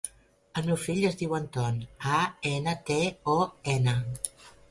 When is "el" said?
0.59-0.63